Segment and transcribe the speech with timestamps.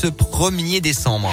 [0.00, 1.32] ce 1er décembre.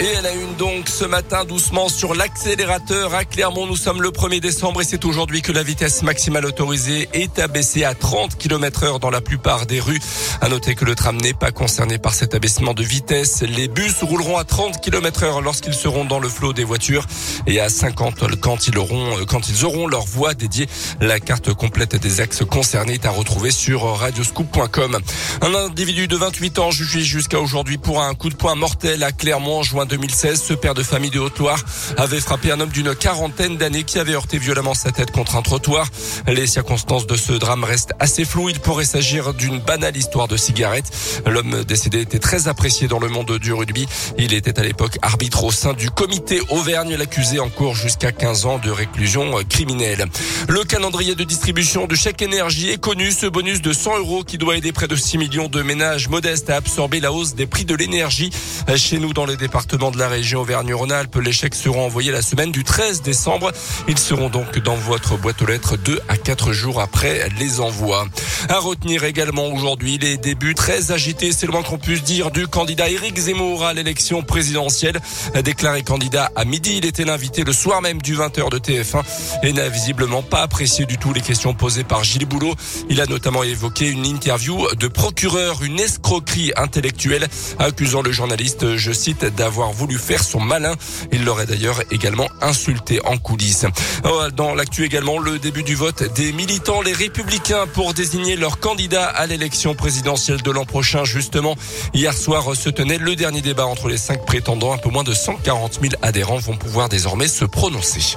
[0.00, 3.66] Et elle a une donc ce matin doucement sur l'accélérateur à Clermont.
[3.66, 7.84] Nous sommes le 1er décembre et c'est aujourd'hui que la vitesse maximale autorisée est abaissée
[7.84, 10.00] à 30 km heure dans la plupart des rues.
[10.40, 13.42] À noter que le tram n'est pas concerné par cet abaissement de vitesse.
[13.42, 17.06] Les bus rouleront à 30 km heure lorsqu'ils seront dans le flot des voitures
[17.46, 20.68] et à 50 quand ils auront, quand ils auront leur voie dédiée.
[21.00, 24.98] La carte complète des axes concernés est à retrouver sur radioscoop.com.
[25.42, 29.12] Un individu de 28 ans jugé jusqu'à aujourd'hui pour un coup de poing mortel à
[29.12, 31.58] Clermont en juin 2016, ce père de famille de Haute-Loire
[31.96, 35.42] avait frappé un homme d'une quarantaine d'années qui avait heurté violemment sa tête contre un
[35.42, 35.88] trottoir.
[36.26, 38.48] Les circonstances de ce drame restent assez floues.
[38.48, 40.90] Il pourrait s'agir d'une banale histoire de cigarette.
[41.26, 43.86] L'homme décédé était très apprécié dans le monde du rugby.
[44.18, 46.94] Il était à l'époque arbitre au sein du comité Auvergne.
[46.96, 50.06] L'accusé en cours jusqu'à 15 ans de réclusion criminelle.
[50.48, 53.12] Le calendrier de distribution de chèque énergie est connu.
[53.12, 56.50] Ce bonus de 100 euros qui doit aider près de 6 millions de ménages modestes
[56.50, 58.30] à absorber la hausse des prix de l'énergie.
[58.76, 59.36] Chez nous, dans les
[59.72, 61.16] départements de la région Auvergne-Rhône-Alpes.
[61.16, 63.52] Les chèques seront envoyés la semaine du 13 décembre.
[63.88, 68.06] Ils seront donc dans votre boîte aux lettres 2 à 4 jours après les envois.
[68.50, 72.46] À retenir également aujourd'hui les débuts très agités, c'est le moins qu'on puisse dire, du
[72.46, 75.00] candidat Éric Zemmour à l'élection présidentielle.
[75.42, 79.02] Déclaré candidat à midi, il était l'invité le soir même du 20h de TF1
[79.42, 82.54] et n'a visiblement pas apprécié du tout les questions posées par Gilles Boulot.
[82.90, 87.26] Il a notamment évoqué une interview de procureur, une escroquerie intellectuelle,
[87.58, 90.74] accusant le journaliste, je cite, d'avoir voulu faire son malin.
[91.12, 93.66] Il l'aurait d'ailleurs également insulté en coulisses.
[94.04, 98.58] Oh, dans l'actu également, le début du vote des militants, les républicains, pour désigner leur
[98.58, 101.04] candidat à l'élection présidentielle de l'an prochain.
[101.04, 101.56] Justement,
[101.94, 104.72] hier soir se tenait le dernier débat entre les cinq prétendants.
[104.72, 108.16] Un peu moins de 140 000 adhérents vont pouvoir désormais se prononcer.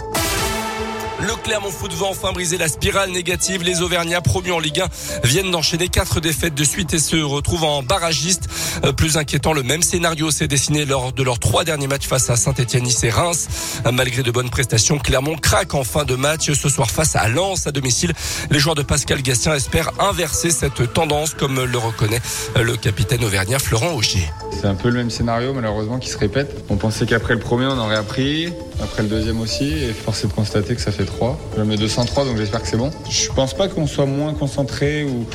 [1.27, 3.63] Le Clermont Foot va enfin briser la spirale négative.
[3.63, 4.87] Les Auvergnats promus en Ligue 1
[5.23, 8.47] viennent d'enchaîner quatre défaites de suite et se retrouvent en barragiste.
[8.83, 12.29] Euh, plus inquiétant, le même scénario s'est dessiné lors de leurs trois derniers matchs face
[12.29, 13.47] à Saint-Etienne, et Reims.
[13.87, 17.27] Euh, malgré de bonnes prestations, Clermont craque en fin de match ce soir face à
[17.27, 18.13] Lens à domicile.
[18.51, 22.21] Les joueurs de Pascal Gastien espèrent inverser cette tendance comme le reconnaît
[22.55, 24.29] le capitaine auvergnat Florent Augier.
[24.51, 26.55] C'est un peu le même scénario malheureusement qui se répète.
[26.69, 30.27] On pensait qu'après le premier on aurait appris, après le deuxième aussi et force est
[30.27, 31.37] de constater que ça fait 3.
[31.57, 32.91] Je mets 203 donc j'espère que c'est bon.
[33.09, 35.25] Je pense pas qu'on soit moins concentré ou,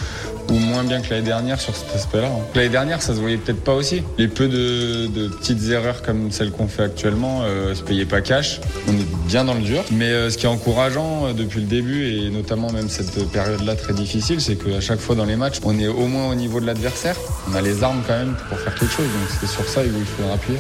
[0.49, 2.29] ou moins bien que l'année dernière sur cet aspect-là.
[2.29, 2.41] Hein.
[2.55, 4.03] L'année dernière, ça se voyait peut-être pas aussi.
[4.19, 8.61] Les peu de, petites erreurs comme celles qu'on fait actuellement euh, se payaient pas cash.
[8.89, 9.85] On est bien dans le dur.
[9.93, 13.77] Mais euh, ce qui est encourageant euh, depuis le début et notamment même cette période-là
[13.77, 16.61] très difficile, c'est qu'à chaque fois dans les matchs, on est au moins au niveau
[16.61, 17.17] de l'adversaire.
[17.51, 19.07] On a les armes quand même pour faire quelque chose.
[19.07, 20.59] Donc c'est sur ça où il faudra appuyer.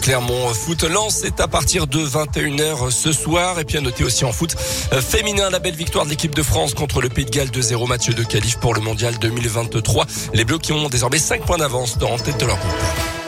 [0.00, 3.58] Clermont Foot lance est à partir de 21h ce soir.
[3.58, 4.54] Et puis à noter aussi en foot
[5.00, 8.08] féminin la belle victoire de l'équipe de France contre le Pays de Galles 2-0 match
[8.08, 10.06] de qualif pour le mondial 2023.
[10.34, 13.19] Les Bleus qui ont désormais 5 points d'avance en tête de leur groupe.